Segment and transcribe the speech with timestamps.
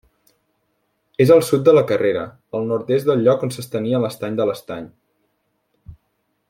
[1.25, 2.23] És al sud de la Carrera,
[2.59, 4.93] al nord-est del lloc on s'estenia l'estany de l'Estany.